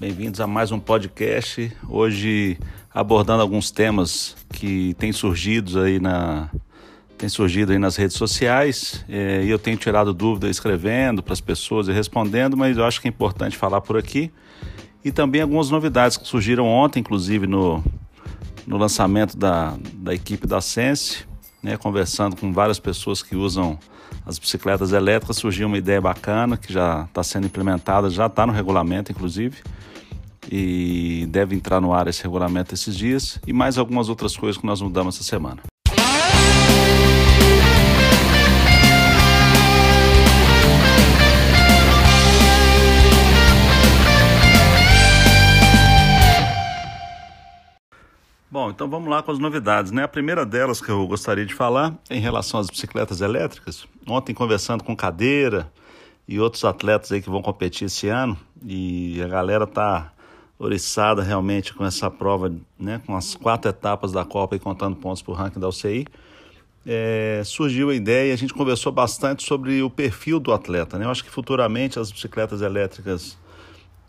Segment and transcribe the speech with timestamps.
[0.00, 1.70] bem-vindos a mais um podcast.
[1.86, 2.58] Hoje
[2.92, 6.48] abordando alguns temas que têm surgido aí na
[7.18, 11.40] tem surgido aí nas redes sociais é, e eu tenho tirado dúvida escrevendo para as
[11.42, 14.32] pessoas e respondendo, mas eu acho que é importante falar por aqui
[15.04, 17.84] e também algumas novidades que surgiram ontem, inclusive no,
[18.66, 21.26] no lançamento da, da equipe da Sense,
[21.62, 23.78] né, conversando com várias pessoas que usam
[24.26, 28.52] as bicicletas elétricas, surgiu uma ideia bacana que já está sendo implementada, já está no
[28.52, 29.58] regulamento, inclusive,
[30.50, 34.66] e deve entrar no ar esse regulamento esses dias, e mais algumas outras coisas que
[34.66, 35.69] nós mudamos essa semana.
[48.70, 50.04] Então vamos lá com as novidades, né?
[50.04, 53.86] A primeira delas que eu gostaria de falar é em relação às bicicletas elétricas.
[54.06, 55.70] Ontem conversando com Cadeira
[56.26, 60.12] e outros atletas aí que vão competir esse ano e a galera tá
[60.58, 63.00] oriçada realmente com essa prova, né?
[63.06, 66.06] Com as quatro etapas da Copa e contando pontos para o ranking da UCI.
[66.86, 71.04] É, surgiu a ideia e a gente conversou bastante sobre o perfil do atleta, né?
[71.04, 73.36] Eu acho que futuramente as bicicletas elétricas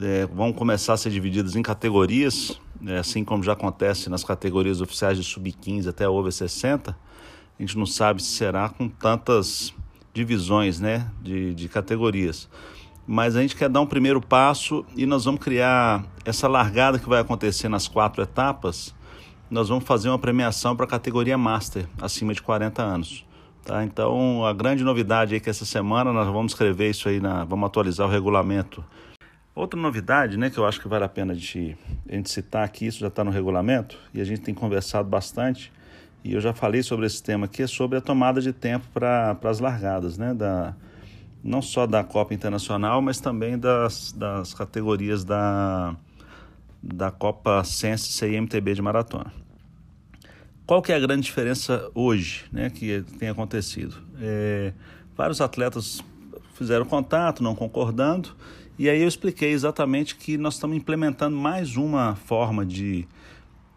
[0.00, 4.80] é, vão começar a ser divididas em categorias, é, assim como já acontece nas categorias
[4.80, 6.90] oficiais de sub-15 até over 60.
[6.90, 9.74] A gente não sabe se será com tantas
[10.12, 12.48] divisões né, de, de categorias.
[13.06, 17.08] Mas a gente quer dar um primeiro passo e nós vamos criar essa largada que
[17.08, 18.94] vai acontecer nas quatro etapas.
[19.50, 23.26] Nós vamos fazer uma premiação para a categoria Master, acima de 40 anos.
[23.64, 23.84] Tá?
[23.84, 27.66] Então, a grande novidade é que essa semana nós vamos escrever isso aí, na, vamos
[27.66, 28.84] atualizar o regulamento
[29.54, 31.76] Outra novidade, né, que eu acho que vale a pena de,
[32.08, 35.70] a gente citar aqui, isso já está no regulamento e a gente tem conversado bastante,
[36.24, 39.36] e eu já falei sobre esse tema aqui, é sobre a tomada de tempo para
[39.44, 40.74] as largadas, né, da,
[41.44, 45.94] não só da Copa Internacional, mas também das, das categorias da,
[46.82, 49.32] da Copa Sense CIMTB de Maratona.
[50.64, 53.96] Qual que é a grande diferença hoje, né, que tem acontecido?
[54.18, 54.72] É,
[55.14, 56.02] vários atletas
[56.54, 58.34] fizeram contato, não concordando,
[58.78, 63.06] e aí eu expliquei exatamente que nós estamos implementando mais uma forma de,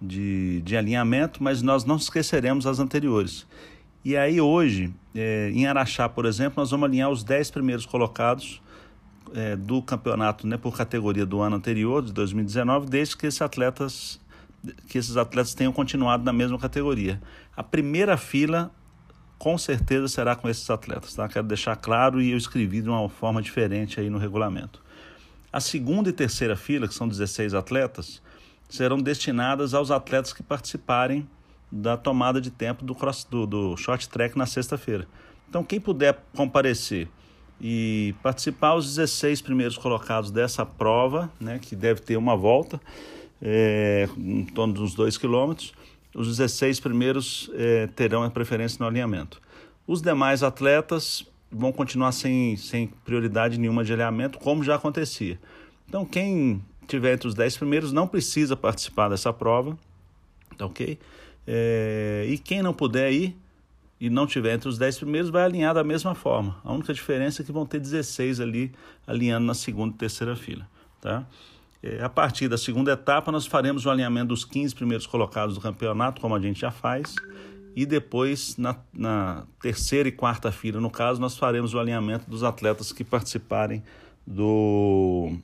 [0.00, 3.46] de, de alinhamento, mas nós não esqueceremos as anteriores.
[4.04, 8.60] E aí hoje, é, em Araxá, por exemplo, nós vamos alinhar os 10 primeiros colocados
[9.34, 14.20] é, do campeonato né, por categoria do ano anterior, de 2019, desde que esses atletas
[14.88, 17.20] que esses atletas tenham continuado na mesma categoria.
[17.54, 18.70] A primeira fila
[19.44, 21.28] com certeza será com esses atletas, tá?
[21.28, 24.80] Quero deixar claro e eu escrevi de uma forma diferente aí no regulamento.
[25.52, 28.22] A segunda e terceira fila, que são 16 atletas,
[28.70, 31.28] serão destinadas aos atletas que participarem
[31.70, 35.06] da tomada de tempo do, cross, do, do short track na sexta-feira.
[35.46, 37.06] Então, quem puder comparecer
[37.60, 42.80] e participar, os 16 primeiros colocados dessa prova, né, que deve ter uma volta,
[43.42, 45.74] é, em torno dos 2 quilômetros,
[46.14, 49.40] os 16 primeiros é, terão a preferência no alinhamento.
[49.86, 55.38] Os demais atletas vão continuar sem, sem prioridade nenhuma de alinhamento, como já acontecia.
[55.88, 59.76] Então, quem tiver entre os 10 primeiros não precisa participar dessa prova,
[60.56, 60.98] tá ok?
[61.46, 63.36] É, e quem não puder ir
[64.00, 66.56] e não tiver entre os 10 primeiros vai alinhar da mesma forma.
[66.64, 68.72] A única diferença é que vão ter 16 ali
[69.06, 70.68] alinhando na segunda e terceira fila,
[71.00, 71.26] tá?
[71.84, 75.60] É, a partir da segunda etapa, nós faremos o alinhamento dos 15 primeiros colocados do
[75.60, 77.14] campeonato, como a gente já faz,
[77.76, 82.42] e depois, na, na terceira e quarta fila, no caso, nós faremos o alinhamento dos
[82.42, 83.82] atletas que participarem
[84.26, 85.36] do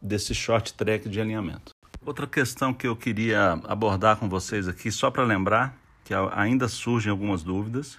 [0.00, 1.72] desse short track de alinhamento.
[2.06, 7.10] Outra questão que eu queria abordar com vocês aqui, só para lembrar, que ainda surgem
[7.10, 7.98] algumas dúvidas,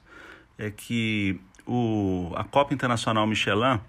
[0.57, 3.80] é que o, a Copa Internacional Michelin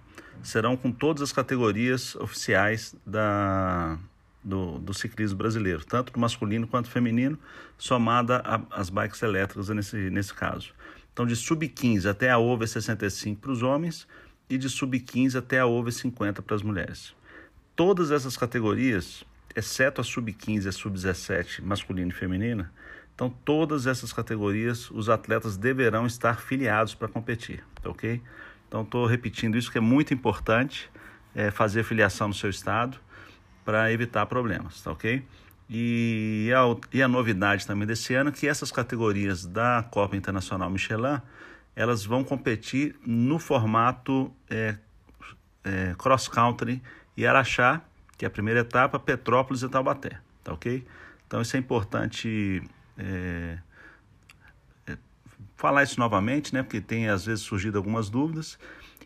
[0.43, 3.99] serão com todas as categorias oficiais da,
[4.43, 7.39] do, do ciclismo brasileiro, tanto masculino quanto feminino,
[7.77, 10.73] somada às bikes elétricas nesse, nesse caso.
[11.13, 14.07] Então, de sub-15 até a over 65 para os homens
[14.49, 17.15] e de sub-15 até a over 50 para as mulheres.
[17.77, 22.73] Todas essas categorias, exceto a sub-15 e a sub-17 masculina e feminina,
[23.15, 28.21] então todas essas categorias os atletas deverão estar filiados para competir, ok?
[28.71, 30.89] Então estou repetindo isso que é muito importante,
[31.35, 32.97] é, fazer filiação no seu estado
[33.65, 35.25] para evitar problemas, tá ok?
[35.69, 40.71] E a, e a novidade também desse ano é que essas categorias da Copa Internacional
[40.71, 41.21] Michelin
[41.75, 44.77] elas vão competir no formato é,
[45.65, 46.81] é, cross country
[47.17, 47.81] e Araxá,
[48.17, 50.87] que é a primeira etapa, Petrópolis e Taubaté, tá ok?
[51.27, 52.63] Então isso é importante
[52.97, 53.59] é,
[55.61, 56.63] falar isso novamente, né?
[56.63, 58.59] Porque tem às vezes surgido algumas dúvidas.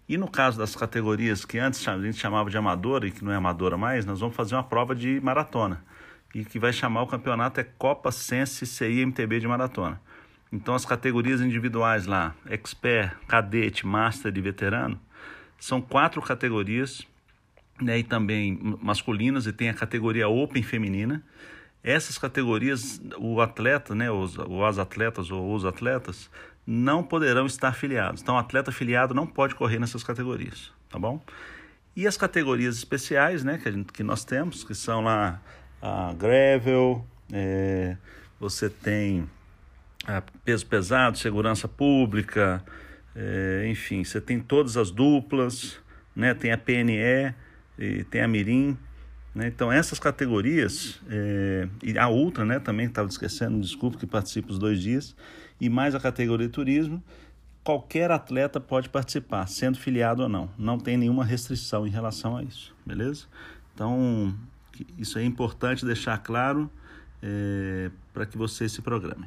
[0.09, 3.33] E no caso das categorias que antes a gente chamava de amadora e que não
[3.33, 5.83] é amadora mais, nós vamos fazer uma prova de maratona.
[6.33, 10.01] E que vai chamar o campeonato é Copa Sense CI MTB de maratona.
[10.53, 15.01] Então as categorias individuais lá, expert, cadete, master e veterano,
[15.59, 17.05] são quatro categorias,
[17.81, 21.21] né, e também masculinas e tem a categoria open feminina.
[21.85, 26.31] Essas categorias, o atleta, né, os, ou as atletas ou os atletas
[26.67, 28.23] não poderão estar filiados.
[28.23, 31.23] Então, o atleta filiado não pode correr nessas categorias, tá bom?
[31.95, 35.43] E as categorias especiais, né, que, gente, que nós temos, que são lá
[35.83, 37.99] a gravel, é,
[38.41, 39.29] você tem
[40.07, 42.65] a peso pesado, segurança pública,
[43.15, 45.79] é, enfim, você tem todas as duplas,
[46.17, 47.35] né, tem a PNE,
[48.11, 48.79] tem a Mirim,
[49.35, 49.49] né?
[49.49, 54.59] Então, essas categorias, é, e a Ultra né, também, estava esquecendo, desculpa, que participa os
[54.59, 55.17] dois dias,
[55.61, 57.03] e mais a categoria turismo,
[57.65, 60.51] qualquer atleta pode participar, sendo filiado ou não.
[60.57, 63.27] Não tem nenhuma restrição em relação a isso, beleza?
[63.75, 64.35] Então,
[64.99, 66.71] isso é importante deixar claro
[67.23, 69.27] é, para que você se programe.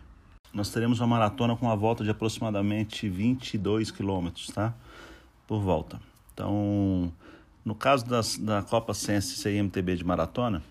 [0.53, 4.73] Nós teremos uma maratona com uma volta de aproximadamente 22 quilômetros, tá?
[5.45, 5.99] Por volta.
[6.33, 7.11] Então,
[7.67, 10.63] no caso das, da Copa Sense CIMTB de maratona,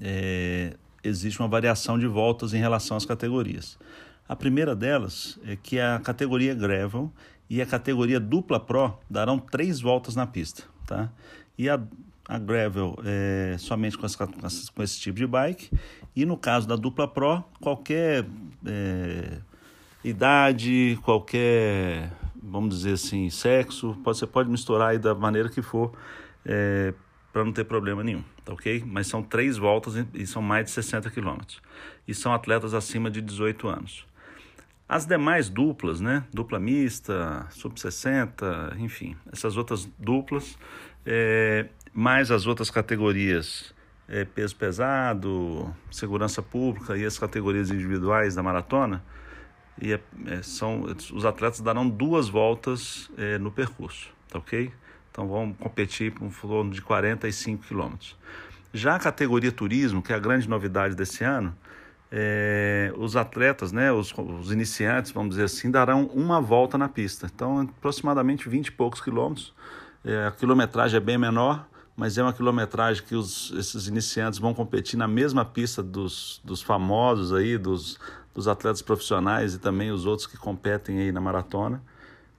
[0.00, 0.74] é,
[1.04, 3.78] existe uma variação de voltas em relação às categorias.
[4.26, 7.12] A primeira delas é que a categoria Gravel
[7.50, 11.10] e a categoria Dupla Pro darão três voltas na pista, tá?
[11.58, 11.78] E a,
[12.26, 15.70] a Gravel é somente com, essa, com esse tipo de bike
[16.16, 18.24] e no caso da Dupla Pro, qualquer
[18.64, 19.40] é,
[20.02, 22.10] idade, qualquer
[22.50, 25.92] vamos dizer assim, sexo, pode, você pode misturar aí da maneira que for,
[26.44, 26.92] é,
[27.32, 28.82] para não ter problema nenhum, tá ok?
[28.86, 31.60] Mas são três voltas e são mais de 60 quilômetros.
[32.06, 34.06] E são atletas acima de 18 anos.
[34.88, 36.24] As demais duplas, né?
[36.32, 40.58] Dupla mista, sub-60, enfim, essas outras duplas,
[41.04, 43.74] é, mais as outras categorias,
[44.08, 49.04] é, peso pesado, segurança pública e as categorias individuais da maratona,
[49.80, 50.82] e é, é, são,
[51.12, 54.70] os atletas darão duas voltas é, no percurso, tá ok?
[55.10, 58.16] Então vão competir por um torno de 45 quilômetros.
[58.72, 61.56] Já a categoria turismo, que é a grande novidade desse ano,
[62.10, 67.26] é, os atletas, né, os, os, iniciantes, vamos dizer assim, darão uma volta na pista.
[67.32, 69.54] Então, aproximadamente 20 e poucos quilômetros.
[70.04, 71.66] É, a quilometragem é bem menor,
[71.96, 76.62] mas é uma quilometragem que os, esses iniciantes vão competir na mesma pista dos, dos
[76.62, 77.98] famosos aí, dos,
[78.38, 81.82] dos atletas profissionais e também os outros que competem aí na maratona.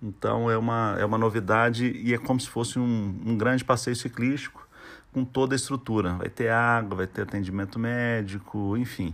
[0.02, 3.98] Então é uma, é uma novidade e é como se fosse um, um grande passeio
[3.98, 4.66] ciclístico
[5.12, 6.14] com toda a estrutura.
[6.14, 9.14] Vai ter água, vai ter atendimento médico, enfim.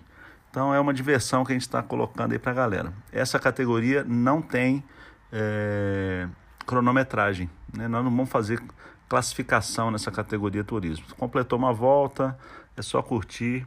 [0.52, 2.94] Então é uma diversão que a gente está colocando aí para a galera.
[3.12, 4.84] Essa categoria não tem
[5.34, 6.28] é,
[6.68, 7.50] cronometragem.
[7.76, 7.88] Né?
[7.88, 8.62] Nós não vamos fazer
[9.10, 11.08] classificação nessa categoria turismo.
[11.18, 12.38] Completou uma volta,
[12.78, 13.66] é só curtir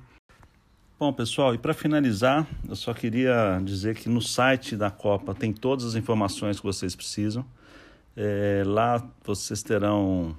[1.00, 5.52] Bom, pessoal, e para finalizar, eu só queria dizer que no site da Copa tem
[5.52, 7.47] todas as informações que vocês precisam.
[8.17, 10.37] É, lá vocês terão,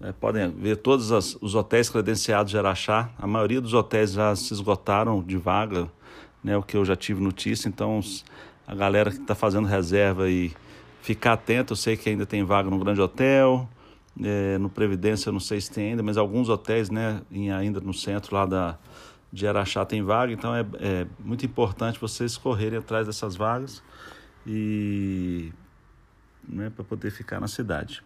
[0.00, 3.10] é, podem ver todos as, os hotéis credenciados de Araxá.
[3.18, 5.90] A maioria dos hotéis já se esgotaram de vaga,
[6.42, 7.68] né, o que eu já tive notícia.
[7.68, 7.98] Então,
[8.64, 10.52] a galera que está fazendo reserva e
[11.02, 13.68] ficar atento, eu sei que ainda tem vaga no Grande Hotel,
[14.22, 17.22] é, no Previdência eu não sei se tem ainda, mas alguns hotéis, né,
[17.58, 18.78] ainda no centro lá da
[19.32, 23.82] de Araxá tem vaga, então é, é muito importante vocês correrem atrás dessas vagas
[24.46, 25.52] e
[26.48, 28.02] né, para poder ficar na cidade.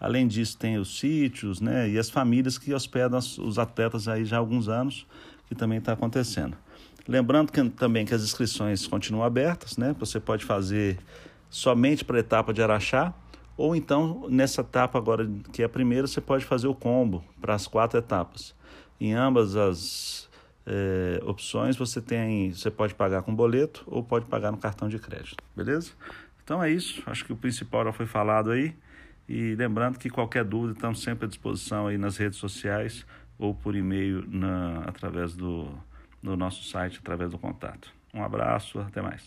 [0.00, 4.36] Além disso, tem os sítios né, e as famílias que hospedam os atletas aí já
[4.36, 5.06] há alguns anos,
[5.48, 6.56] que também está acontecendo.
[7.08, 9.96] Lembrando que, também que as inscrições continuam abertas, né?
[9.98, 10.98] Você pode fazer
[11.48, 13.14] somente para a etapa de Araxá,
[13.56, 17.54] ou então nessa etapa agora, que é a primeira, você pode fazer o combo para
[17.54, 18.54] as quatro etapas.
[19.00, 20.27] Em ambas as
[20.68, 24.98] é, opções, você tem, você pode pagar com boleto ou pode pagar no cartão de
[24.98, 25.92] crédito, beleza?
[26.44, 28.74] Então é isso, acho que o principal já foi falado aí.
[29.26, 33.04] E lembrando que qualquer dúvida estamos sempre à disposição aí nas redes sociais
[33.38, 35.68] ou por e-mail na, através do,
[36.22, 37.92] do nosso site, através do contato.
[38.12, 39.26] Um abraço, até mais.